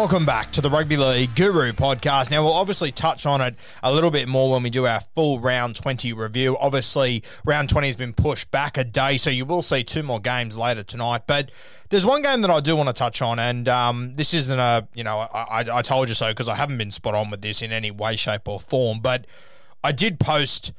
[0.00, 2.30] Welcome back to the Rugby League Guru podcast.
[2.30, 5.40] Now, we'll obviously touch on it a little bit more when we do our full
[5.40, 6.56] round 20 review.
[6.58, 10.18] Obviously, round 20 has been pushed back a day, so you will see two more
[10.18, 11.24] games later tonight.
[11.26, 11.50] But
[11.90, 14.88] there's one game that I do want to touch on, and um, this isn't a,
[14.94, 17.42] you know, I, I, I told you so because I haven't been spot on with
[17.42, 19.00] this in any way, shape, or form.
[19.00, 19.26] But
[19.84, 20.72] I did post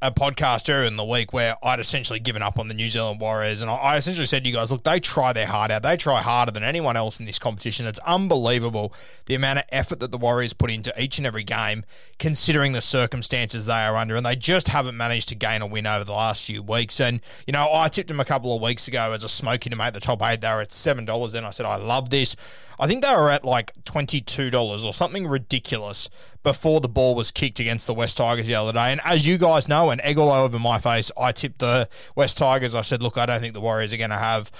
[0.00, 3.20] a podcast earlier in the week where I'd essentially given up on the New Zealand
[3.20, 5.82] Warriors, and I- essentially said to you guys, look, they try their heart out.
[5.82, 7.84] They try harder than anyone else in this competition.
[7.86, 8.92] It's unbelievable
[9.26, 11.84] the amount of effort that the Warriors put into each and every game,
[12.20, 15.86] considering the circumstances they are under, and they just haven't managed to gain a win
[15.86, 17.00] over the last few weeks.
[17.00, 19.76] And you know, I tipped them a couple of weeks ago as a smoky to
[19.76, 20.40] make the top eight.
[20.40, 21.32] They were at seven dollars.
[21.32, 22.36] Then I said I love this.
[22.78, 26.08] I think they were at like $22 or something ridiculous
[26.42, 28.92] before the ball was kicked against the West Tigers the other day.
[28.92, 32.38] And as you guys know, and egg all over my face, I tipped the West
[32.38, 32.74] Tigers.
[32.74, 34.50] I said, look, I don't think the Warriors are going to have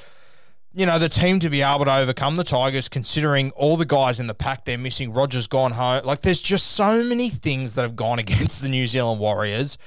[0.74, 4.20] you know, the team to be able to overcome the Tigers, considering all the guys
[4.20, 5.12] in the pack they're missing.
[5.12, 6.04] Rogers gone home.
[6.04, 9.78] Like, there's just so many things that have gone against the New Zealand Warriors.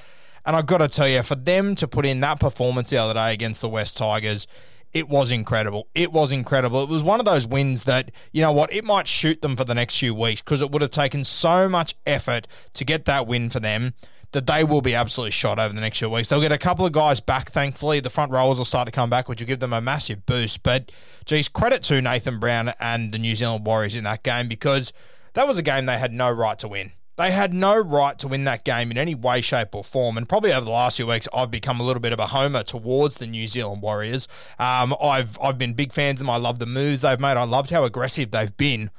[0.46, 3.14] And I've got to tell you, for them to put in that performance the other
[3.14, 4.48] day against the West Tigers,
[4.94, 5.88] it was incredible.
[5.96, 6.84] It was incredible.
[6.84, 9.64] It was one of those wins that, you know what, it might shoot them for
[9.64, 13.28] the next few weeks because it would have taken so much effort to get that
[13.28, 13.94] win for them
[14.32, 16.30] that they will be absolutely shot over the next few weeks.
[16.30, 18.00] They'll get a couple of guys back, thankfully.
[18.00, 20.64] The front rowers will start to come back, which will give them a massive boost.
[20.64, 20.92] But,
[21.26, 24.94] geez, credit to Nathan Brown and the New Zealand Warriors in that game because
[25.34, 26.94] that was a game they had no right to win.
[27.22, 30.18] They had no right to win that game in any way, shape, or form.
[30.18, 32.64] And probably over the last few weeks, I've become a little bit of a homer
[32.64, 34.28] towards the New Zealand Warriors.
[34.58, 36.32] Um, I've I've been big fans of them.
[36.32, 37.38] I love the moves they've made.
[37.38, 38.90] I loved how aggressive they've been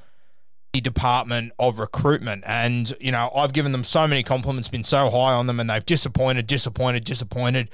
[0.71, 2.45] the department of recruitment.
[2.47, 5.69] And, you know, I've given them so many compliments, been so high on them, and
[5.69, 7.69] they've disappointed, disappointed, disappointed.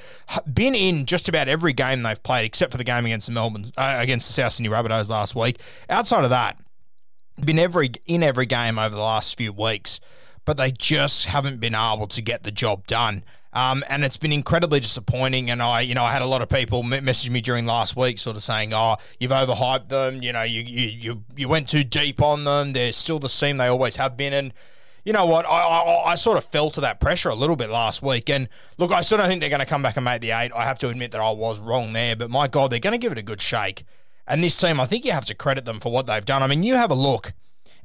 [0.51, 3.71] Been in just about every game they've played, except for the game against the Melbourne,
[3.77, 5.59] uh, against the South Sydney Rabbitohs last week.
[5.89, 6.57] Outside of that,
[7.45, 10.01] been every in every game over the last few weeks,
[10.45, 13.23] but they just haven't been able to get the job done.
[13.51, 15.49] Um, and it's been incredibly disappointing.
[15.49, 18.19] And I, you know, I had a lot of people message me during last week,
[18.19, 20.21] sort of saying, "Oh, you've overhyped them.
[20.21, 22.73] You know, you you you, you went too deep on them.
[22.73, 24.53] They're still the same they always have been." And
[25.03, 25.45] you know what?
[25.45, 28.29] I, I, I sort of fell to that pressure a little bit last week.
[28.29, 30.51] And look, I still don't think they're going to come back and make the eight.
[30.55, 32.15] I have to admit that I was wrong there.
[32.15, 33.83] But my God, they're going to give it a good shake.
[34.27, 36.43] And this team, I think you have to credit them for what they've done.
[36.43, 37.33] I mean, you have a look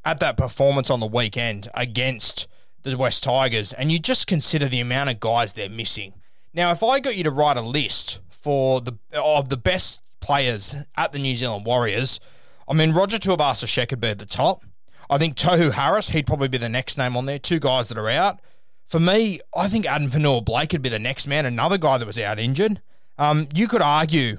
[0.04, 2.46] at that performance on the weekend against
[2.82, 6.14] the West Tigers, and you just consider the amount of guys they're missing.
[6.52, 10.76] Now, if I got you to write a list for the of the best players
[10.96, 12.20] at the New Zealand Warriors,
[12.68, 14.64] I mean Roger Tuivasa-Sheck could be at the top.
[15.10, 17.38] I think Tohu Harris, he'd probably be the next name on there.
[17.38, 18.40] Two guys that are out.
[18.86, 22.18] For me, I think Adam Fonua-Blake would be the next man, another guy that was
[22.18, 22.80] out injured.
[23.18, 24.38] Um, you could argue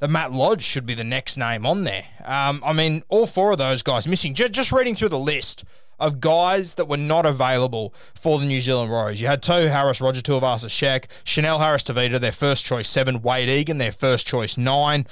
[0.00, 2.04] that Matt Lodge should be the next name on there.
[2.24, 4.34] Um, I mean, all four of those guys missing.
[4.34, 5.64] Just, just reading through the list
[5.98, 9.20] of guys that were not available for the New Zealand Warriors.
[9.20, 13.92] You had Tohu Harris, Roger Tuivasa-Sheck, Chanel Harris-Tavita, their first choice seven, Wade Egan, their
[13.92, 15.06] first choice nine,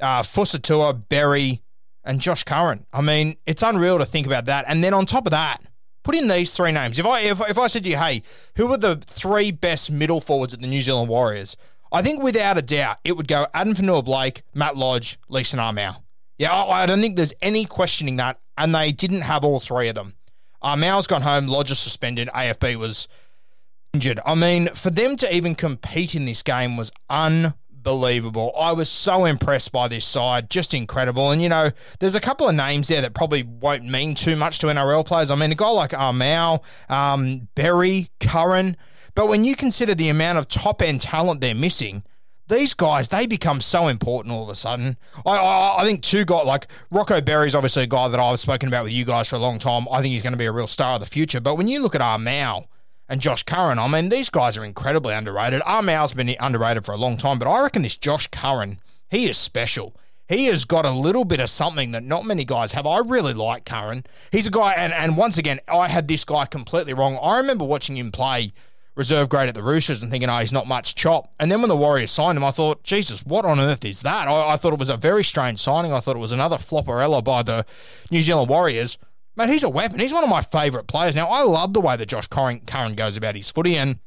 [0.00, 1.62] uh, Fusitu'a, Berry,
[2.04, 2.84] and Josh Curran.
[2.92, 4.66] I mean, it's unreal to think about that.
[4.68, 5.62] And then on top of that,
[6.02, 6.98] put in these three names.
[6.98, 8.22] If I if, if I said to you, hey,
[8.56, 11.56] who are the three best middle forwards at the New Zealand Warriors?
[11.92, 15.96] I think without a doubt it would go Adam Fonua-Blake, Matt Lodge, Leeson Armour.
[16.38, 19.88] Yeah, I, I don't think there's any questioning that, and they didn't have all three
[19.88, 20.14] of them.
[20.62, 23.08] Armour's gone home, Lodge is suspended, AFB was
[23.94, 24.20] injured.
[24.26, 28.52] I mean, for them to even compete in this game was unbelievable.
[28.58, 31.30] I was so impressed by this side, just incredible.
[31.30, 34.58] And you know, there's a couple of names there that probably won't mean too much
[34.58, 35.30] to NRL players.
[35.30, 38.76] I mean, a guy like Armour, um, Berry, Curran.
[39.16, 42.04] But when you consider the amount of top end talent they're missing,
[42.48, 44.96] these guys they become so important all of a sudden.
[45.24, 48.68] I I, I think two got like Rocco Berry's obviously a guy that I've spoken
[48.68, 49.88] about with you guys for a long time.
[49.90, 51.40] I think he's going to be a real star of the future.
[51.40, 52.66] But when you look at Armour
[53.08, 55.62] and Josh Curran, I mean these guys are incredibly underrated.
[55.64, 58.78] Armour's been underrated for a long time, but I reckon this Josh Curran
[59.08, 59.94] he is special.
[60.28, 62.86] He has got a little bit of something that not many guys have.
[62.86, 64.04] I really like Curran.
[64.32, 67.16] He's a guy, and, and once again, I had this guy completely wrong.
[67.22, 68.52] I remember watching him play
[68.96, 71.30] reserve grade at the Roosters and thinking, oh, he's not much chop.
[71.38, 74.26] And then when the Warriors signed him, I thought, Jesus, what on earth is that?
[74.26, 75.92] I, I thought it was a very strange signing.
[75.92, 77.64] I thought it was another flopperella by the
[78.10, 78.98] New Zealand Warriors.
[79.36, 80.00] Mate, he's a weapon.
[80.00, 81.14] He's one of my favourite players.
[81.14, 82.62] Now, I love the way that Josh Curran
[82.94, 83.98] goes about his footy, and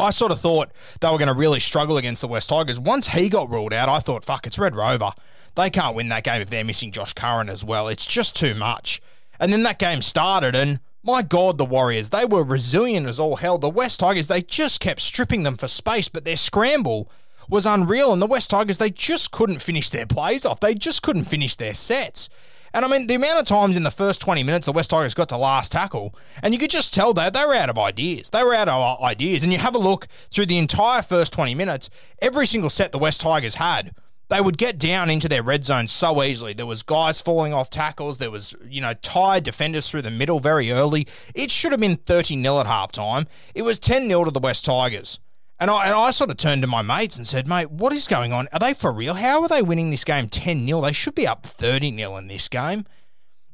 [0.00, 2.80] I sort of thought they were going to really struggle against the West Tigers.
[2.80, 5.12] Once he got ruled out, I thought, fuck, it's Red Rover.
[5.54, 7.88] They can't win that game if they're missing Josh Curran as well.
[7.88, 9.02] It's just too much.
[9.38, 13.36] And then that game started, and my God, the Warriors, they were resilient as all
[13.36, 13.58] hell.
[13.58, 17.10] The West Tigers, they just kept stripping them for space, but their scramble
[17.48, 18.12] was unreal.
[18.12, 20.60] And the West Tigers, they just couldn't finish their plays off.
[20.60, 22.28] They just couldn't finish their sets.
[22.74, 25.14] And I mean, the amount of times in the first 20 minutes the West Tigers
[25.14, 28.30] got to last tackle, and you could just tell that they were out of ideas.
[28.30, 29.42] They were out of ideas.
[29.42, 31.88] And you have a look through the entire first 20 minutes,
[32.20, 33.94] every single set the West Tigers had
[34.28, 36.52] they would get down into their red zone so easily.
[36.52, 38.18] There was guys falling off tackles.
[38.18, 41.06] There was, you know, tired defenders through the middle very early.
[41.34, 43.26] It should have been 30 0 at halftime.
[43.54, 45.18] It was 10 0 to the West Tigers.
[45.60, 48.06] And I, and I sort of turned to my mates and said, mate, what is
[48.06, 48.48] going on?
[48.52, 49.14] Are they for real?
[49.14, 50.80] How are they winning this game 10 0?
[50.82, 52.86] They should be up 30 0 in this game.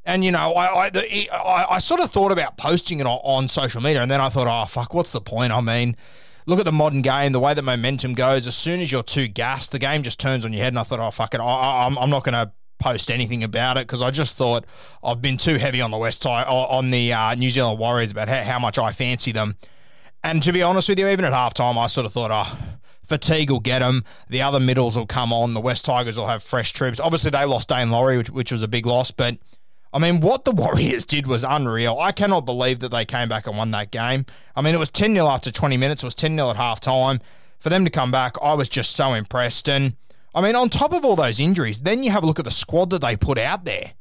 [0.05, 3.21] And, you know, I, I, the, I, I, sort of thought about posting it on,
[3.25, 4.03] on social media.
[4.03, 5.51] And then I thought, oh, fuck, what's the point?
[5.51, 5.97] I mean,
[6.47, 8.47] look at the modern game, the way that momentum goes.
[8.47, 10.73] As soon as you're too gassed, the game just turns on your head.
[10.73, 13.77] And I thought, oh fuck it, I, am I'm not going to post anything about
[13.77, 14.65] it because I just thought
[15.03, 18.29] I've been too heavy on the West side on the uh, New Zealand Warriors about
[18.29, 19.57] how, how much I fancy them.
[20.23, 22.59] And to be honest with you, even at halftime, I sort of thought, oh,
[23.07, 24.05] fatigue will get them.
[24.29, 25.55] The other middles will come on.
[25.55, 26.99] The West Tigers will have fresh troops.
[26.99, 29.37] Obviously, they lost Daine Laurie, which, which was a big loss, but
[29.95, 31.99] I mean, what the Warriors did was unreal.
[31.99, 34.27] I cannot believe that they came back and won that game.
[34.57, 36.81] I mean, it was 10 0 after 20 minutes, it was 10 0 at half
[36.81, 37.21] time.
[37.61, 39.71] For them to come back, I was just so impressed.
[39.71, 39.97] And
[40.35, 42.51] I mean, on top of all those injuries, then you have a look at the
[42.51, 43.95] squad that they put out there.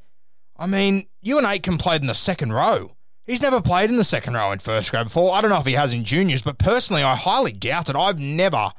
[0.57, 2.95] I mean, Euan Aitken played in the second row.
[3.25, 5.33] He's never played in the second row in first grade before.
[5.33, 7.95] I don't know if he has in juniors, but personally, I highly doubt it.
[7.95, 8.71] I've never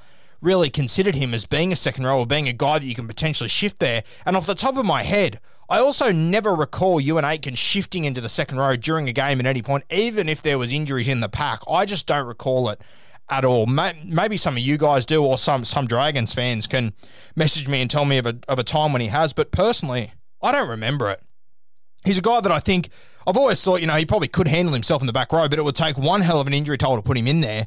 [0.42, 3.08] really considered him as being a second row or being a guy that you can
[3.08, 4.04] potentially shift there.
[4.26, 8.20] And off the top of my head, I also never recall Euan Aitken shifting into
[8.20, 11.20] the second row during a game at any point, even if there was injuries in
[11.20, 11.60] the pack.
[11.68, 12.80] I just don't recall it
[13.30, 13.66] at all.
[13.66, 16.92] Maybe some of you guys do, or some some Dragons fans can
[17.34, 19.32] message me and tell me of a of a time when he has.
[19.32, 20.12] But personally,
[20.42, 21.22] I don't remember it.
[22.04, 22.90] He's a guy that I think
[23.26, 25.58] I've always thought, you know, he probably could handle himself in the back row, but
[25.58, 27.66] it would take one hell of an injury toll to put him in there.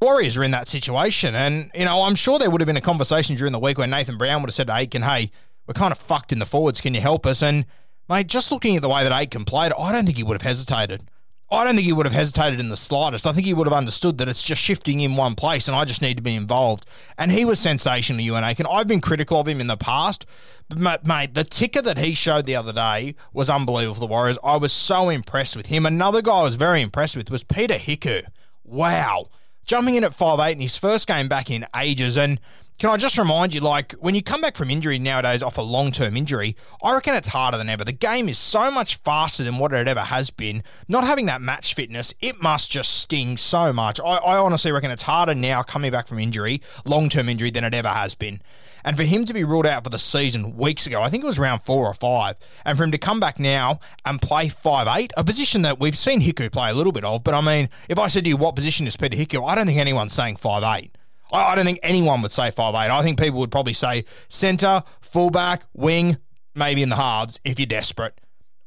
[0.00, 2.80] Warriors are in that situation, and you know, I'm sure there would have been a
[2.80, 5.32] conversation during the week where Nathan Brown would have said to Aitken, "Hey,
[5.68, 6.80] we're kind of fucked in the forwards.
[6.80, 7.42] Can you help us?
[7.42, 7.66] And,
[8.08, 10.42] mate, just looking at the way that Aitken played, I don't think he would have
[10.42, 11.08] hesitated.
[11.50, 13.26] I don't think he would have hesitated in the slightest.
[13.26, 15.86] I think he would have understood that it's just shifting in one place and I
[15.86, 16.84] just need to be involved.
[17.16, 18.66] And he was sensational, Euan Aitken.
[18.70, 20.26] I've been critical of him in the past,
[20.68, 24.38] but mate, the ticker that he showed the other day was unbelievable for the Warriors.
[24.44, 25.86] I was so impressed with him.
[25.86, 28.24] Another guy I was very impressed with was Peter Hiku.
[28.62, 29.28] Wow.
[29.64, 32.18] Jumping in at five eight in his first game back in ages.
[32.18, 32.40] And
[32.78, 35.62] can I just remind you, like, when you come back from injury nowadays off a
[35.62, 37.84] long term injury, I reckon it's harder than ever.
[37.84, 40.62] The game is so much faster than what it ever has been.
[40.86, 43.98] Not having that match fitness, it must just sting so much.
[43.98, 47.64] I, I honestly reckon it's harder now coming back from injury, long term injury, than
[47.64, 48.40] it ever has been.
[48.84, 51.26] And for him to be ruled out for the season weeks ago, I think it
[51.26, 54.86] was around four or five, and for him to come back now and play five
[54.96, 57.70] eight, a position that we've seen Hiku play a little bit of, but I mean,
[57.88, 60.36] if I said to you, what position is Peter Hiku, I don't think anyone's saying
[60.36, 60.92] five eight.
[61.32, 62.90] I don't think anyone would say five eight.
[62.90, 66.18] I think people would probably say centre, fullback, wing,
[66.54, 68.18] maybe in the halves if you're desperate.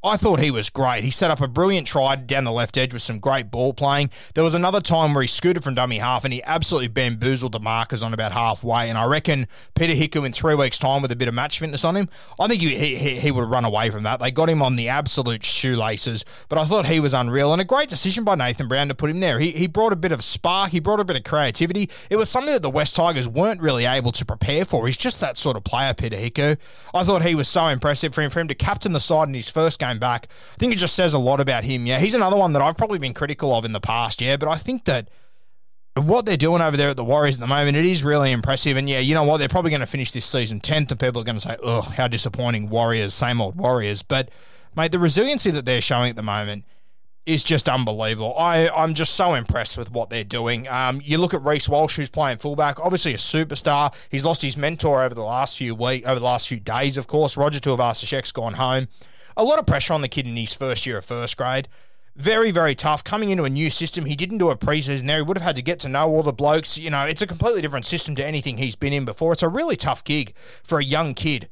[0.04, 1.04] I thought he was great.
[1.04, 4.10] He set up a brilliant try down the left edge with some great ball playing.
[4.34, 7.60] There was another time where he scooted from dummy half and he absolutely bamboozled the
[7.60, 8.90] markers on about halfway.
[8.90, 11.86] And I reckon Peter Hiku in three weeks' time with a bit of match fitness
[11.86, 14.20] on him, I think he, he, he would have run away from that.
[14.20, 17.66] They got him on the absolute shoelaces, but I thought he was unreal and a
[17.66, 19.38] great decision by Nathan Brown to put him there.
[19.38, 21.92] He, he brought a bit of spark, he brought a bit of creativity.
[22.10, 24.88] It was something that the West Tigers weren't really able to prepare for.
[24.88, 26.58] He's just that sort of player, Peter Hiku.
[26.92, 29.36] I thought he was so impressive for him, for him to captain the side in
[29.36, 30.28] his first game back.
[30.54, 31.86] I think it just says a lot about him.
[31.86, 34.22] Yeah, he's another one that I've probably been critical of in the past.
[34.22, 35.10] Yeah, but I think that
[35.96, 38.78] what they're doing over there at the Warriors at the moment, it is really impressive.
[38.78, 39.38] And yeah, you know what?
[39.38, 41.82] They're probably going to finish this season 10th, and people are going to say, oh,
[41.82, 42.70] how disappointing.
[42.70, 44.02] Warriors, same old Warriors.
[44.02, 44.30] But,
[44.76, 46.64] mate, the resiliency that they're showing at the moment
[47.26, 48.36] is just unbelievable.
[48.38, 50.68] I, I'm just so impressed with what they're doing.
[50.68, 53.94] Um, you look at Reece Walsh, who's playing fullback, obviously a superstar.
[54.10, 57.08] He's lost his mentor over the last few week, over the last few days, of
[57.08, 57.38] course.
[57.38, 58.88] Roger Tuivasa-Sheck's gone home.
[59.38, 61.68] A lot of pressure on the kid in his first year of first grade.
[62.16, 63.04] Very, very tough.
[63.04, 65.18] Coming into a new system, he didn't do a preseason there.
[65.18, 66.78] He would have had to get to know all the blokes.
[66.78, 69.32] You know, it's a completely different system to anything he's been in before.
[69.34, 70.34] It's a really tough gig
[70.64, 71.48] for a young kid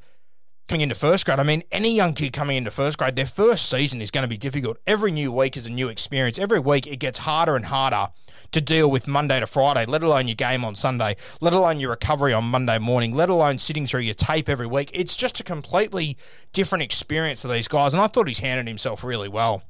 [0.70, 1.40] coming into first grade.
[1.40, 4.28] I mean, any young kid coming into first grade, their first season is going to
[4.28, 4.78] be difficult.
[4.86, 6.38] Every new week is a new experience.
[6.38, 8.10] Every week it gets harder and harder
[8.52, 11.90] to deal with Monday to Friday, let alone your game on Sunday, let alone your
[11.90, 14.92] recovery on Monday morning, let alone sitting through your tape every week.
[14.94, 16.16] It's just a completely
[16.52, 19.64] different experience for these guys, and I thought he's handled himself really well.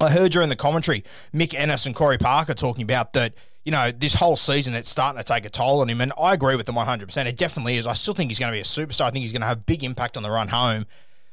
[0.00, 3.34] I heard during the commentary Mick Ennis and Corey Parker talking about that
[3.64, 6.00] you know, this whole season it's starting to take a toll on him.
[6.00, 7.26] And I agree with them 100%.
[7.26, 7.86] It definitely is.
[7.86, 9.02] I still think he's going to be a superstar.
[9.02, 10.86] I think he's going to have big impact on the run home.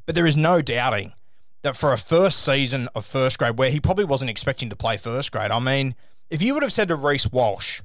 [0.06, 1.14] But there is no doubting
[1.62, 4.98] that for a first season of first grade, where he probably wasn't expecting to play
[4.98, 5.96] first grade, I mean,
[6.30, 7.82] if you would have said to Reece Walsh,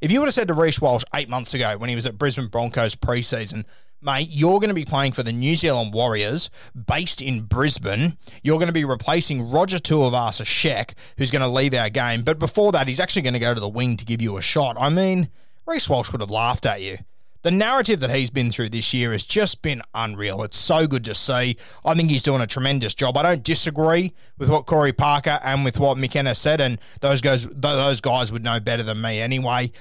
[0.00, 2.16] if you would have said to Reece Walsh eight months ago when he was at
[2.16, 3.64] Brisbane Broncos preseason,
[4.02, 6.50] mate, you're going to be playing for the New Zealand Warriors
[6.86, 8.16] based in Brisbane.
[8.42, 12.22] You're going to be replacing Roger Tuivasa-Sheck, who's going to leave our game.
[12.22, 14.42] But before that, he's actually going to go to the wing to give you a
[14.42, 14.76] shot.
[14.78, 15.28] I mean,
[15.66, 16.98] Reece Walsh would have laughed at you.
[17.42, 20.42] The narrative that he's been through this year has just been unreal.
[20.42, 21.56] It's so good to see.
[21.86, 23.16] I think he's doing a tremendous job.
[23.16, 27.22] I don't disagree with what Corey Parker and with what Mick Ennis said, and those
[27.22, 29.72] guys, those guys would know better than me anyway.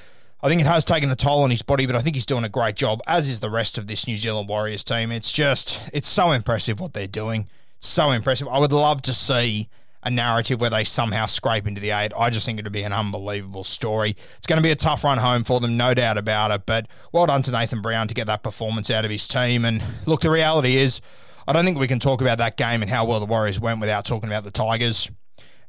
[0.41, 2.45] I think it has taken a toll on his body, but I think he's doing
[2.45, 5.11] a great job, as is the rest of this New Zealand Warriors team.
[5.11, 7.49] It's just, it's so impressive what they're doing.
[7.81, 8.47] So impressive.
[8.47, 9.67] I would love to see
[10.01, 12.13] a narrative where they somehow scrape into the eight.
[12.17, 14.15] I just think it'd be an unbelievable story.
[14.37, 16.65] It's going to be a tough run home for them, no doubt about it.
[16.65, 19.65] But well done to Nathan Brown to get that performance out of his team.
[19.65, 21.01] And look, the reality is,
[21.49, 23.81] I don't think we can talk about that game and how well the Warriors went
[23.81, 25.09] without talking about the Tigers.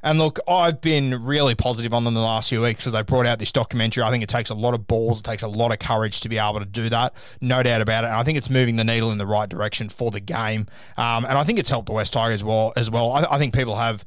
[0.03, 3.25] And look, I've been really positive on them the last few weeks because they brought
[3.25, 4.03] out this documentary.
[4.03, 6.29] I think it takes a lot of balls, it takes a lot of courage to
[6.29, 8.07] be able to do that, no doubt about it.
[8.07, 10.67] And I think it's moving the needle in the right direction for the game.
[10.97, 13.11] Um, and I think it's helped the West Tigers well as well.
[13.11, 14.05] I, I think people have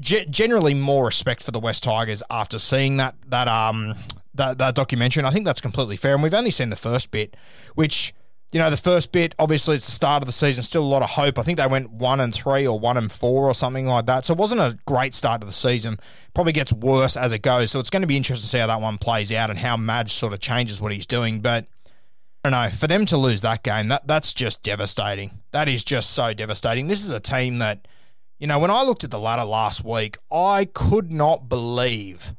[0.00, 3.94] generally more respect for the West Tigers after seeing that that um
[4.34, 5.20] that, that documentary.
[5.20, 6.14] And I think that's completely fair.
[6.14, 7.36] And we've only seen the first bit,
[7.74, 8.14] which
[8.52, 11.02] you know, the first bit, obviously, it's the start of the season, still a lot
[11.02, 11.38] of hope.
[11.38, 14.24] I think they went one and three or one and four or something like that.
[14.24, 16.00] So it wasn't a great start to the season.
[16.34, 17.70] Probably gets worse as it goes.
[17.70, 19.76] So it's going to be interesting to see how that one plays out and how
[19.76, 21.40] Madge sort of changes what he's doing.
[21.40, 21.66] But
[22.44, 25.30] I don't know, for them to lose that game, that that's just devastating.
[25.52, 26.88] That is just so devastating.
[26.88, 27.86] This is a team that,
[28.40, 32.34] you know, when I looked at the ladder last week, I could not believe,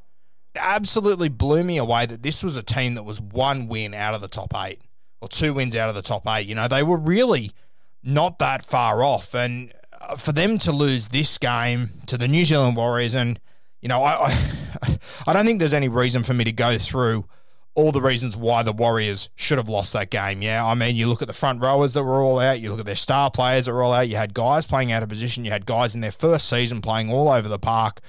[0.54, 4.14] it absolutely blew me away that this was a team that was one win out
[4.14, 4.82] of the top eight
[5.22, 6.48] or two wins out of the top eight.
[6.48, 7.52] You know, they were really
[8.04, 9.34] not that far off.
[9.34, 13.40] And uh, for them to lose this game to the New Zealand Warriors, and,
[13.82, 14.28] you know, I,
[14.82, 14.98] I,
[15.28, 17.26] I don't think there's any reason for me to go through
[17.74, 20.42] all the reasons why the Warriors should have lost that game.
[20.42, 22.82] Yeah, I mean, you look at the front rowers that were all out, you look
[22.82, 25.46] at their star players that were all out, you had guys playing out of position,
[25.46, 28.02] you had guys in their first season playing all over the park.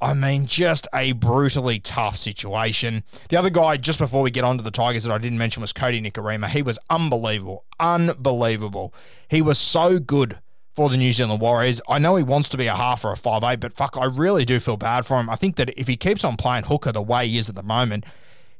[0.00, 3.04] I mean, just a brutally tough situation.
[3.28, 5.60] The other guy, just before we get on to the Tigers that I didn't mention,
[5.60, 6.48] was Kodi Nikorima.
[6.48, 7.64] He was unbelievable.
[7.80, 8.92] Unbelievable.
[9.28, 10.38] He was so good
[10.74, 11.80] for the New Zealand Warriors.
[11.88, 14.06] I know he wants to be a half or a five eight, but fuck, I
[14.06, 15.30] really do feel bad for him.
[15.30, 17.62] I think that if he keeps on playing hooker the way he is at the
[17.62, 18.04] moment,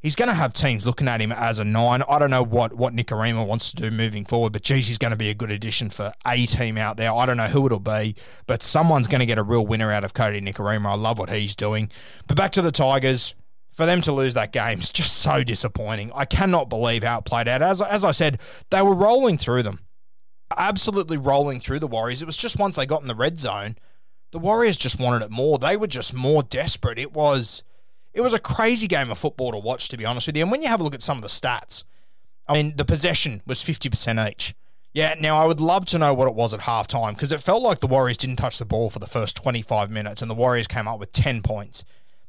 [0.05, 2.03] he's going to have teams looking at him as a nine.
[2.09, 5.11] I don't know what what Nikorima wants to do moving forward, but geez, he's going
[5.11, 7.13] to be a good addition for a team out there.
[7.13, 8.15] I don't know who it'll be,
[8.47, 10.87] but someone's going to get a real winner out of Kodi Nikorima.
[10.87, 11.91] I love what he's doing.
[12.29, 13.35] But back to the Tigers.
[13.73, 16.13] For them to lose that game is just so disappointing.
[16.15, 17.61] I cannot believe how it played out.
[17.61, 18.39] As, as I said,
[18.71, 19.81] they were rolling through them.
[20.57, 22.23] Absolutely rolling through the Warriors.
[22.23, 23.77] It was just once they got in the red zone,
[24.31, 25.59] the Warriors just wanted it more.
[25.59, 27.01] They were just more desperate.
[27.01, 27.65] It was
[28.14, 30.42] it was a crazy game of football to watch, to be honest with you.
[30.42, 31.85] And when you have a look at some of the stats,
[32.47, 34.54] I mean, the possession was 50% each.
[34.92, 37.64] Yeah, now I would love to know what it was at halftime because it felt
[37.64, 40.68] like the Warriors didn't touch the ball for the first 25 minutes and the Warriors
[40.68, 41.83] came up with 10 points.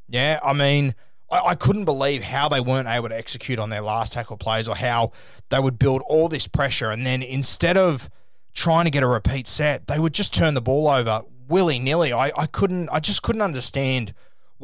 [0.10, 0.96] Yeah, I mean,
[1.30, 4.68] I, I couldn't believe how they weren't able to execute on their last tackle plays
[4.68, 5.12] or how
[5.50, 8.10] they would build all this pressure and then instead of
[8.56, 12.12] trying to get a repeat set, they would just turn the ball over willy nilly.
[12.14, 14.16] I, I couldn't, I just couldn't understand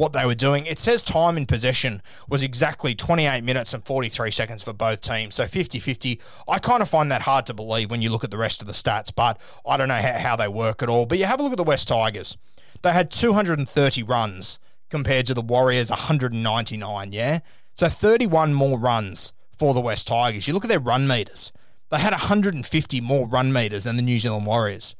[0.01, 0.65] what they were doing.
[0.65, 5.35] It says time in possession was exactly 28 minutes and 43 seconds for both teams.
[5.35, 6.19] So 50 50.
[6.47, 8.67] I kind of find that hard to believe when you look at the rest of
[8.67, 11.05] the stats, but I don't know how, how they work at all.
[11.05, 12.35] But you have a look at the West Tigers.
[12.81, 14.57] They had 230 runs
[14.89, 17.39] compared to the Warriors 199, yeah?
[17.75, 20.47] So 31 more runs for the West Tigers.
[20.47, 21.51] You look at their run meters.
[21.91, 24.95] They had 150 more run meters than the New Zealand Warriors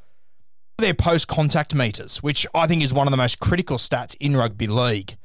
[0.82, 4.36] their post contact meters, which I think is one of the most critical stats in
[4.36, 5.16] rugby league.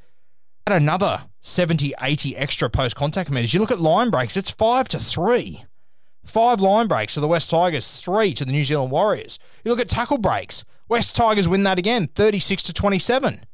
[0.65, 3.53] At another 70, 80 extra post contact meters.
[3.53, 5.63] You look at line breaks, it's five to three.
[6.23, 9.39] Five line breaks to the West Tigers, three to the New Zealand Warriors.
[9.63, 13.45] You look at tackle breaks, West Tigers win that again, 36 to 27.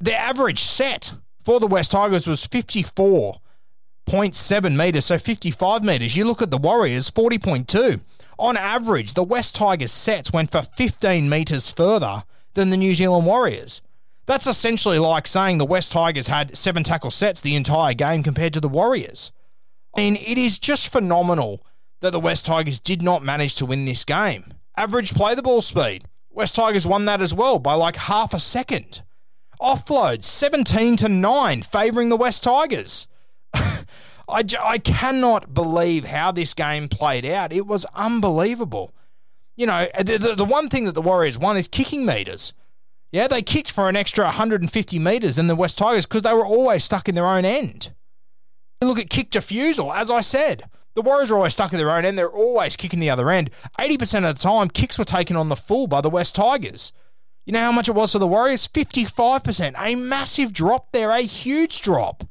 [0.00, 6.14] The average set for the West Tigers was 54.7 metres, so 55 metres.
[6.16, 8.02] You look at the Warriors, 40.2
[8.38, 12.24] on average, the West Tigers sets went for 15 metres further
[12.54, 13.82] than the New Zealand Warriors.
[14.26, 18.54] That's essentially like saying the West Tigers had seven tackle sets the entire game compared
[18.54, 19.32] to the Warriors.
[19.96, 21.60] I mean, it is just phenomenal
[22.00, 24.54] that the West Tigers did not manage to win this game.
[24.76, 26.04] Average play the ball speed.
[26.30, 29.02] West Tigers won that as well by like half a second.
[29.60, 33.06] Offloads 17 to 9 favouring the West Tigers.
[34.28, 37.52] I, I cannot believe how this game played out.
[37.52, 38.94] It was unbelievable.
[39.56, 42.52] You know, uh, the, the, the one thing that the Warriors won is kicking meters.
[43.12, 46.46] Yeah, they kicked for an extra 150 metres than the West Tigers because they were
[46.46, 47.92] always stuck in their own end.
[48.82, 50.64] Look at kick defusal, as I said.
[50.94, 52.18] The Warriors are always stuck in their own end.
[52.18, 53.50] They're always kicking the other end.
[53.78, 56.92] 80% of the time, kicks were taken on the full by the West Tigers.
[57.44, 58.66] You know how much it was for the Warriors?
[58.66, 59.74] 55%.
[59.78, 62.24] A massive drop there, a huge drop.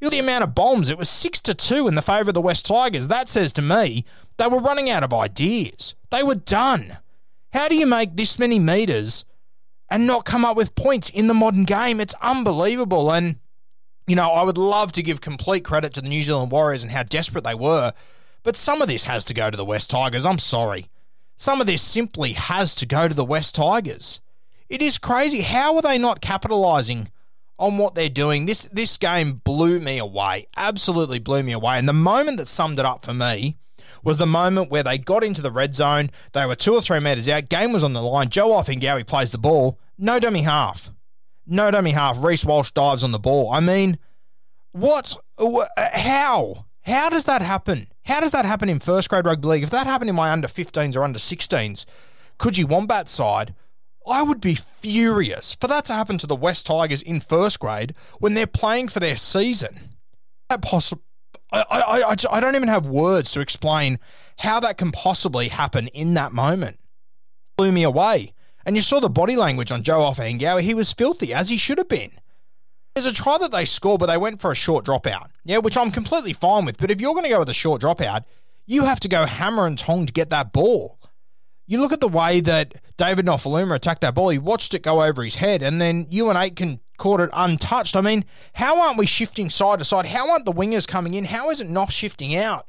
[0.00, 0.90] Look at the amount of bombs.
[0.90, 3.08] It was 6 to 2 in the favour of the West Tigers.
[3.08, 4.04] That says to me
[4.36, 5.94] they were running out of ideas.
[6.10, 6.98] They were done.
[7.52, 9.24] How do you make this many metres
[9.88, 12.00] and not come up with points in the modern game?
[12.00, 13.10] It's unbelievable.
[13.10, 13.36] And,
[14.06, 16.92] you know, I would love to give complete credit to the New Zealand Warriors and
[16.92, 17.94] how desperate they were.
[18.42, 20.26] But some of this has to go to the West Tigers.
[20.26, 20.90] I'm sorry.
[21.38, 24.20] Some of this simply has to go to the West Tigers.
[24.68, 25.40] It is crazy.
[25.40, 27.08] How are they not capitalising
[27.58, 28.46] on what they're doing.
[28.46, 30.46] This this game blew me away.
[30.56, 31.78] Absolutely blew me away.
[31.78, 33.56] And the moment that summed it up for me
[34.02, 36.10] was the moment where they got into the red zone.
[36.32, 37.48] They were two or three metres out.
[37.48, 38.28] Game was on the line.
[38.28, 39.78] Joe Ofahengaue plays the ball.
[39.98, 40.90] No dummy half.
[41.46, 42.22] No dummy half.
[42.22, 43.50] Reece Walsh dives on the ball.
[43.52, 43.98] I mean,
[44.72, 45.16] what?
[45.76, 46.66] How?
[46.82, 47.88] How does that happen?
[48.04, 49.62] How does that happen in first grade rugby league?
[49.64, 51.84] If that happened in my under 15s or under 16s,
[52.38, 53.54] could you Wombat side,
[54.06, 57.94] I would be furious for that to happen to the West Tigers in first grade
[58.18, 59.96] when they're playing for their season.
[60.48, 61.02] That possible.
[61.52, 63.98] I, I, I, I don't even have words to explain
[64.38, 66.78] how that can possibly happen in that moment.
[67.56, 68.32] Blew me away.
[68.64, 70.60] And you saw the body language on Joe Ofahengaue.
[70.60, 72.10] He was filthy, as he should have been.
[72.94, 75.28] There's a try that they scored, but they went for a short dropout.
[75.44, 76.78] Yeah, which I'm completely fine with.
[76.78, 78.24] But if you're going to go with a short dropout,
[78.66, 80.98] you have to go hammer and tong to get that ball.
[81.66, 84.28] You look at the way that David Nofoaluma attacked that ball.
[84.28, 87.96] He watched it go over his head, and then Euan Aitken caught it untouched.
[87.96, 88.24] I mean,
[88.54, 90.06] how aren't we shifting side to side?
[90.06, 91.24] How aren't the wingers coming in?
[91.24, 92.68] How isn't Noff shifting out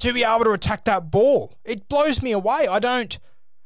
[0.00, 1.56] to be able to attack that ball?
[1.64, 2.66] It blows me away.
[2.68, 3.16] I don't.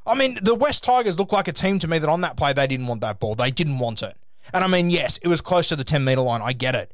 [0.07, 2.53] I mean, the West Tigers look like a team to me that on that play
[2.53, 3.35] they didn't want that ball.
[3.35, 4.17] They didn't want it.
[4.55, 6.41] And I mean, yes, it was close to the 10 metre line.
[6.43, 6.93] I get it.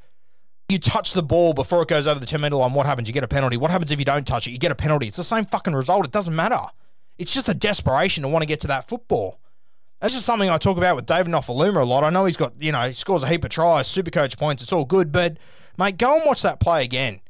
[0.68, 2.72] You touch the ball before it goes over the 10 metre line.
[2.72, 3.08] What happens?
[3.08, 3.58] You get a penalty.
[3.58, 4.52] What happens if you don't touch it?
[4.52, 5.08] You get a penalty.
[5.08, 6.06] It's the same fucking result.
[6.06, 6.60] It doesn't matter.
[7.22, 9.38] It's just a desperation to want to get to that football.
[10.00, 12.02] That's just something I talk about with David Nofoaluma a lot.
[12.02, 14.60] I know he's got, you know, he scores a heap of tries, super coach points,
[14.60, 15.38] it's all good, but
[15.78, 17.20] mate, go and watch that play again.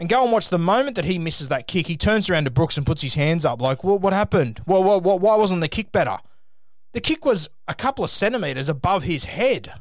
[0.00, 2.50] And go and watch the moment that he misses that kick, he turns around to
[2.50, 4.60] Brooks and puts his hands up like, well, what happened?
[4.66, 6.18] Well, well, well, why wasn't the kick better?
[6.92, 9.72] The kick was a couple of centimetres above his head.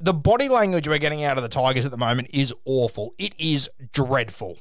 [0.00, 3.14] The body language we're getting out of the Tigers at the moment is awful.
[3.18, 4.58] It is dreadful.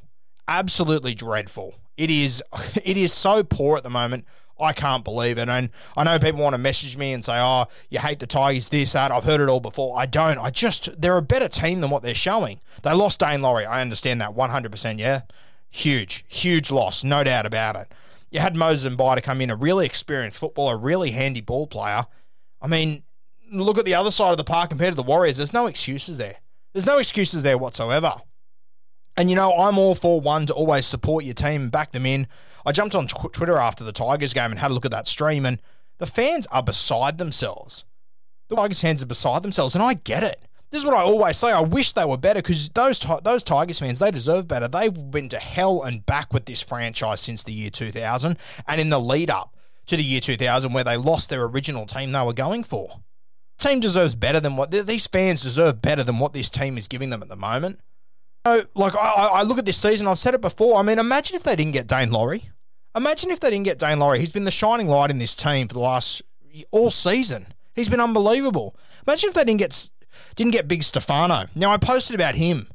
[0.49, 1.75] Absolutely dreadful.
[1.97, 2.41] It is
[2.83, 4.25] it is so poor at the moment.
[4.59, 5.49] I can't believe it.
[5.49, 8.69] And I know people want to message me and say, oh, you hate the Tigers,
[8.69, 9.11] this, that.
[9.11, 9.97] I've heard it all before.
[9.97, 10.39] I don't.
[10.39, 12.59] I just, they're a better team than what they're showing.
[12.81, 13.65] They lost Daine Laurie.
[13.65, 14.97] I understand that 100%.
[14.99, 15.21] Yeah.
[15.69, 17.03] Huge, huge loss.
[17.03, 17.91] No doubt about it.
[18.31, 21.41] You had Moses and Mbye to come in, a really experienced footballer, a really handy
[21.41, 22.05] ball player.
[22.61, 23.03] I mean,
[23.51, 25.37] look at the other side of the park compared to the Warriors.
[25.37, 26.37] There's no excuses there.
[26.73, 28.15] There's no excuses there whatsoever.
[29.17, 32.05] And you know, I'm all for one to always support your team and back them
[32.05, 32.27] in.
[32.65, 35.07] I jumped on tw- Twitter after the Tigers game and had a look at that
[35.07, 35.59] stream, and
[35.97, 37.83] the fans are beside themselves.
[38.49, 40.39] The Tigers fans are beside themselves, and I get it.
[40.69, 41.51] This is what I always say.
[41.51, 44.67] I wish they were better because those those Tigers fans they deserve better.
[44.67, 48.89] They've been to hell and back with this franchise since the year 2000, and in
[48.89, 49.55] the lead up
[49.87, 52.99] to the year 2000, where they lost their original team they were going for.
[53.57, 57.09] Team deserves better than what these fans deserve better than what this team is giving
[57.09, 57.79] them at the moment.
[58.47, 60.79] So, like I, I look at this season, I've said it before.
[60.79, 62.49] I mean, imagine if they didn't get Daine Laurie.
[62.95, 64.19] Imagine if they didn't get Daine Laurie.
[64.19, 66.21] He's been the shining light in this team for the last
[66.71, 67.47] all season.
[67.75, 68.73] He's been unbelievable.
[69.05, 69.89] Imagine if they didn't get
[70.35, 71.47] didn't get Big Stefano.
[71.55, 72.69] Now I posted about him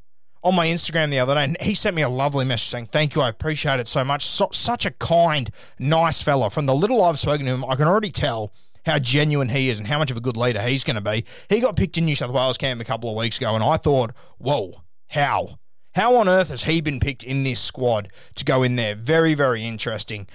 [0.44, 3.14] on my Instagram the other day, and he sent me a lovely message saying, "Thank
[3.14, 4.26] you, I appreciate it so much.
[4.26, 6.50] So, such a kind, nice fella.
[6.50, 8.52] From the little I've spoken to him, I can already tell."
[8.84, 11.24] How genuine he is and how much of a good leader he's going to be.
[11.48, 13.76] He got picked in New South Wales camp a couple of weeks ago, and I
[13.76, 15.60] thought, whoa, how?
[15.94, 18.94] How on earth has he been picked in this squad to go in there?
[18.94, 20.26] Very, very interesting.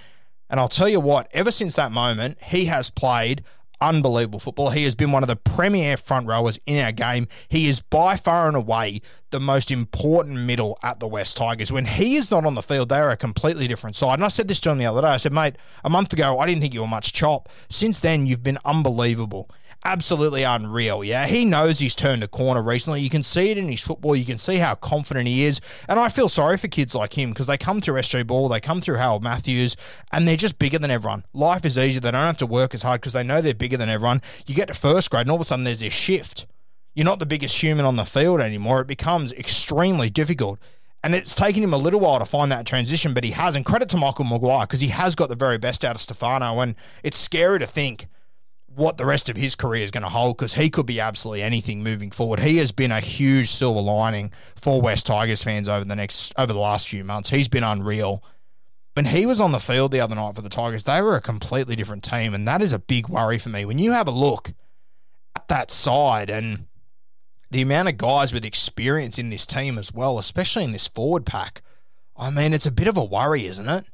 [0.50, 3.44] And I'll tell you what, ever since that moment, he has played
[3.82, 4.72] unbelievable football.
[4.72, 7.28] He has been one of the premier front rowers in our game.
[7.48, 11.72] He is by far and away the most important middle at the West Tigers.
[11.72, 14.16] When he is not on the field, they are a completely different side.
[14.16, 15.08] And I said this to him the other day.
[15.08, 17.50] I said, mate, a month ago, I didn't think you were much chop.
[17.70, 19.50] Since then, you've been unbelievable
[19.84, 21.04] absolutely unreal.
[21.04, 23.02] Yeah, he knows he's turned a corner recently.
[23.02, 24.16] You can see it in his football.
[24.16, 25.62] You can see how confident he is.
[25.88, 28.60] And I feel sorry for kids like him because they come through SG Ball, they
[28.60, 29.76] come through Harold Matthews,
[30.12, 31.26] and they're just bigger than everyone.
[31.34, 32.02] Life is easier.
[32.02, 34.22] They don't have to work as hard because they know they're bigger than everyone.
[34.46, 36.48] You get to first grade, and all of a sudden there's this shift.
[36.94, 38.82] You're not the biggest human on the field anymore.
[38.82, 40.60] It becomes extremely difficult.
[41.04, 43.56] And it's taken him a little while to find that transition, but he has.
[43.56, 46.60] And credit to Michael Maguire because he has got the very best out of Stefano.
[46.60, 48.08] And it's scary to think
[48.78, 51.42] what the rest of his career is going to hold because he could be absolutely
[51.42, 52.40] anything moving forward.
[52.40, 56.54] He has been a huge silver lining for West Tigers fans over the next over
[56.54, 57.32] the last few months.
[57.32, 58.24] He's been unreal.
[58.94, 61.22] When he was on the field the other night for the Tigers, they were a
[61.22, 63.66] completely different team, and that is a big worry for me.
[63.66, 64.54] When you have a look
[65.36, 66.68] at that side and
[67.50, 71.26] the amount of guys with experience in this team as well, especially in this forward
[71.26, 71.64] pack,
[72.16, 73.86] I mean, it's a bit of a worry, isn't it?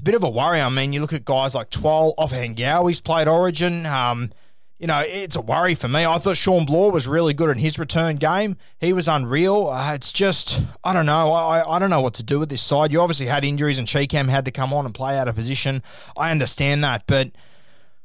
[0.00, 0.62] It's a bit of a worry.
[0.62, 3.84] I mean, you look at guys like Twal, Ofahengaue, he's played Origin.
[3.84, 4.32] Um,
[4.78, 6.06] you know, it's a worry for me.
[6.06, 8.56] I thought Shawn Blore was really good in his return game.
[8.78, 9.66] He was unreal.
[9.66, 11.34] Uh, it's just, I don't know.
[11.34, 12.94] I, I don't know what to do with this side.
[12.94, 15.82] You obviously had injuries and Chee-Kam had to come on and play out of position.
[16.16, 17.32] I understand that, but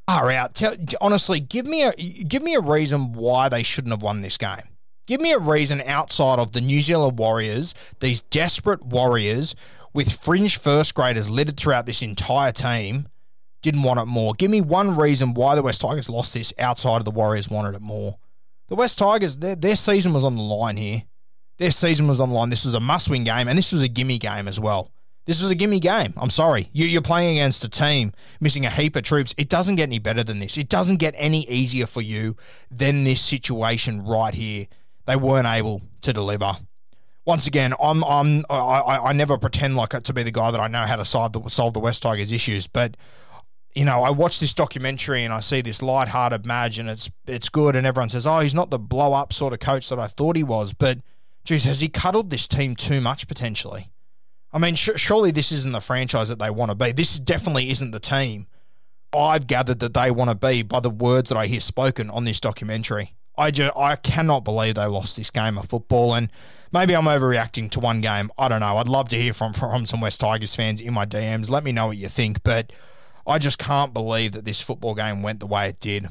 [0.06, 0.54] far out.
[0.54, 4.38] Tell, honestly, give me a give me a reason why they shouldn't have won this
[4.38, 4.68] game.
[5.06, 9.56] Give me a reason outside of the New Zealand Warriors, these desperate Warriors
[9.96, 13.08] with fringe first graders littered throughout this entire team,
[13.62, 14.34] didn't want it more.
[14.34, 17.76] Give me one reason why the West Tigers lost this outside of the Warriors wanted
[17.76, 18.18] it more.
[18.68, 21.04] The West Tigers, their, their season was on the line here.
[21.58, 22.50] Their season was on the line.
[22.50, 24.92] This was a must win game, and this was a gimme game as well.
[25.26, 26.14] This was a gimme game.
[26.18, 26.70] I'm sorry.
[26.74, 29.34] You, are playing against a team missing a heap of troops.
[29.38, 30.58] It doesn't get any better than this.
[30.58, 32.36] It doesn't get any easier for you
[32.70, 34.68] than this situation right here.
[35.06, 36.58] They weren't able to deliver
[37.26, 40.68] once again, I'm I'm I, I never pretend like to be the guy that I
[40.68, 42.96] know how to solve the solve the West Tigers issues, but
[43.74, 47.50] you know, I watch this documentary and I see this light-hearted Madge, and it's it's
[47.50, 50.38] good, and everyone says, "Oh, he's not the blow-up sort of coach that I thought
[50.38, 51.00] he was." But,
[51.44, 53.92] geez, has he cuddled this team too much potentially?
[54.54, 56.94] I mean, sh- surely this isn't the franchise that they want to be.
[56.94, 58.48] This definitely isn't the team
[59.16, 62.26] I've gathered that they want to be by the words that I hear spoken on
[62.26, 63.15] this documentary.
[63.38, 66.32] I just I cannot believe they lost this game of football, and
[66.72, 68.32] maybe I'm overreacting to one game.
[68.38, 68.78] I don't know.
[68.78, 71.50] I'd love to hear from from some West Tigers fans in my DMs.
[71.50, 72.72] Let me know what you think, but
[73.28, 76.10] I just can't believe that this football game went the way it did.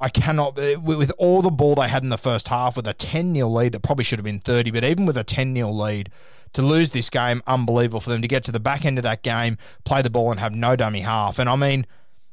[0.00, 2.94] I cannot, uh, with all the ball they had in the first half, with a
[2.94, 5.70] 10 0 lead that probably should have been 30, but even with a 10 0
[5.70, 6.10] lead,
[6.52, 9.22] to lose this game, unbelievable for them to get to the back end of that
[9.22, 11.38] game, play the ball, and have no dummy half.
[11.38, 11.86] And I mean,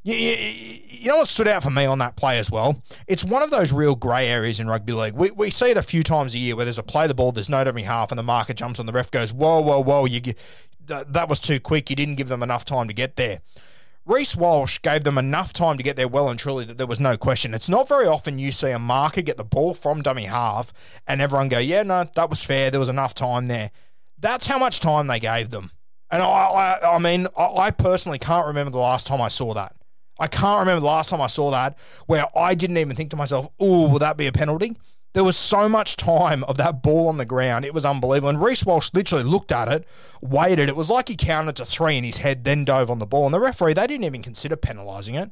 [0.06, 2.82] you, you, you, know what stood out for me on that play as well?
[3.08, 5.16] It's one of those real grey areas in rugby league.
[5.16, 7.32] We, we see it a few times a year where there's a play the ball,
[7.32, 10.06] there's no dummy half, and the marker jumps on the ref, goes, whoa, whoa, whoa,
[10.06, 10.22] you,
[10.86, 11.90] that was too quick.
[11.90, 13.40] You didn't give them enough time to get there.
[14.06, 17.00] Reece Walsh gave them enough time to get there well and truly that there was
[17.00, 17.56] no question.
[17.56, 20.72] It's not very often you see a marker get the ball from dummy half
[21.08, 22.70] and everyone go, yeah, no, that was fair.
[22.70, 23.72] There was enough time there.
[24.20, 25.72] That's how much time they gave them.
[26.12, 29.56] And I, I, I mean, I, I personally can't remember the last time I saw
[29.56, 29.76] that.
[30.20, 33.16] I can't remember the last time I saw that where I didn't even think to
[33.16, 34.78] myself, oh, will that be a penalty?
[35.14, 37.64] There was so much time of that ball on the ground.
[37.64, 38.30] It was unbelievable.
[38.30, 39.88] And Reece Walsh literally looked at it,
[40.22, 40.68] waited.
[40.68, 43.26] It was like he counted to three in his head, then dove on the ball.
[43.26, 45.32] And the referee, they didn't even consider penalising it.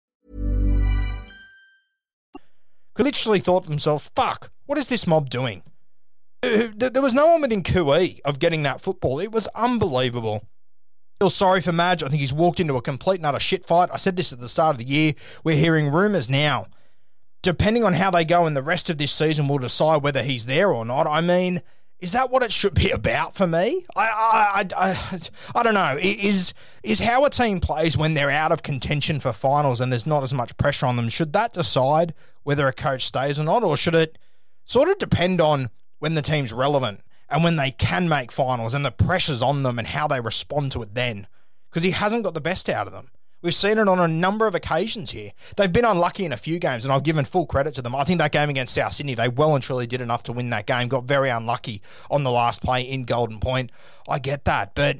[3.01, 5.63] literally thought to themselves, fuck, what is this mob doing?
[6.43, 9.19] Uh, There was no one within QE of getting that football.
[9.19, 10.47] It was unbelievable.
[11.19, 12.01] Feel sorry for Madge.
[12.01, 13.89] I think he's walked into a complete and utter shit fight.
[13.93, 15.13] I said this at the start of the year.
[15.43, 16.65] We're hearing rumours now.
[17.43, 20.45] Depending on how they go in the rest of this season, we'll decide whether he's
[20.47, 21.07] there or not.
[21.07, 21.61] I mean,
[22.01, 23.85] is that what it should be about for me?
[23.95, 25.19] I, I, I,
[25.55, 25.97] I, don't know.
[26.01, 30.07] Is is how a team plays when they're out of contention for finals and there's
[30.07, 31.07] not as much pressure on them?
[31.09, 34.17] Should that decide whether a coach stays or not, or should it
[34.65, 38.83] sort of depend on when the team's relevant and when they can make finals and
[38.83, 41.27] the pressure's on them and how they respond to it then?
[41.69, 43.11] Because he hasn't got the best out of them.
[43.41, 45.31] We've seen it on a number of occasions here.
[45.57, 47.95] They've been unlucky in a few games, and I've given full credit to them.
[47.95, 50.51] I think that game against South Sydney, they well and truly did enough to win
[50.51, 50.87] that game.
[50.87, 53.71] Got very unlucky on the last play in Golden Point.
[54.07, 54.99] I get that, but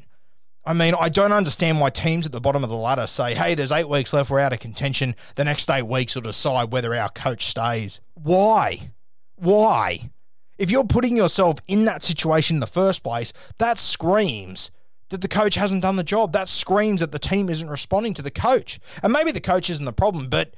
[0.66, 3.56] I mean, I don't understand why teams at the bottom of the ladder say, hey,
[3.56, 5.16] there's eight weeks left, we're out of contention.
[5.36, 8.00] The next eight weeks will decide whether our coach stays.
[8.14, 8.92] Why?
[9.36, 10.12] Why?
[10.60, 14.70] If you're putting yourself in that situation in the first place, that screams
[15.12, 16.34] that the coach hasn't done the job.
[16.34, 18.80] That screams that the team isn't responding to the coach.
[19.04, 20.56] And maybe the coach isn't the problem, but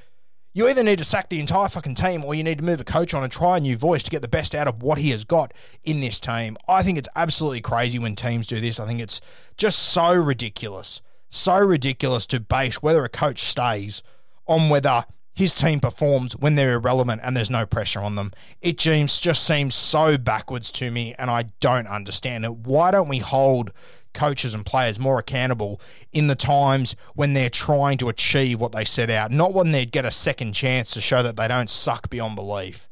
[0.53, 2.83] you either need to sack the entire fucking team or you need to move a
[2.83, 5.09] coach on and try a new voice to get the best out of what he
[5.09, 5.51] has got
[5.83, 6.55] in this team.
[6.67, 8.79] I think it's absolutely crazy when teams do this.
[8.79, 9.19] I think it's
[9.57, 11.01] just so ridiculous.
[11.31, 14.03] So ridiculous to base whether a coach stays
[14.45, 18.31] on whether his team performs when they're irrelevant and there's no pressure on them.
[18.61, 22.53] It just seems so backwards to me and I don't understand it.
[22.53, 23.71] Why don't we hold
[24.13, 28.85] coaches and players more accountable in the times when they're trying to achieve what they
[28.85, 32.09] set out, not when they get a second chance to show that they don't suck
[32.09, 32.87] beyond belief.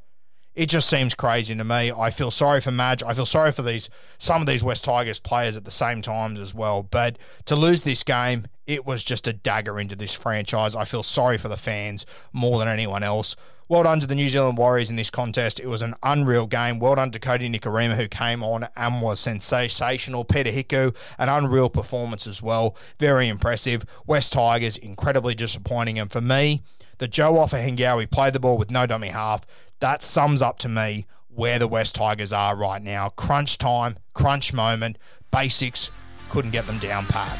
[0.53, 1.93] It just seems crazy to me.
[1.93, 3.03] I feel sorry for Madge.
[3.03, 6.39] I feel sorry for these some of these West Tigers players at the same times
[6.41, 6.83] as well.
[6.83, 10.75] But to lose this game, it was just a dagger into this franchise.
[10.75, 13.37] I feel sorry for the fans more than anyone else.
[13.71, 15.57] Well done to the New Zealand Warriors in this contest.
[15.57, 16.77] It was an unreal game.
[16.77, 20.25] Well done to Kodi Nikorima, who came on and was sensational.
[20.25, 22.75] Peter Hiku, an unreal performance as well.
[22.99, 23.85] Very impressive.
[24.05, 25.97] West Tigers, incredibly disappointing.
[25.97, 26.63] And for me,
[26.97, 29.45] the Joe Ofahengaue played the ball with no dummy half.
[29.79, 33.07] That sums up to me where the West Tigers are right now.
[33.07, 34.97] Crunch time, crunch moment,
[35.31, 35.91] basics,
[36.29, 37.39] couldn't get them down pat.